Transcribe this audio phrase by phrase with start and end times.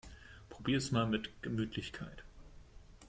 [0.49, 2.23] Probier's mal mit Gemütlichkeit!